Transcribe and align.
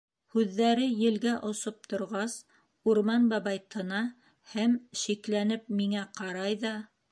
Һүҙҙәре 0.35 0.85
елгә 1.01 1.33
осоп 1.49 1.85
торғас, 1.91 2.37
Урман 2.93 3.29
бабай 3.35 3.61
тына 3.75 4.01
һәм, 4.57 4.75
шикләнеп, 5.05 5.71
миңә 5.83 6.11
ҡарай 6.21 6.61
ҙа: 6.67 6.77